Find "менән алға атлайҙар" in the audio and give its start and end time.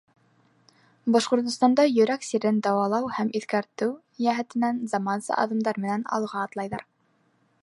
5.87-6.89